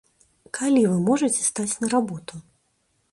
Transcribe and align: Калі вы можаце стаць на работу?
Калі 0.57 0.79
вы 0.91 0.95
можаце 1.09 1.41
стаць 1.49 1.77
на 1.85 1.91
работу? 1.95 2.41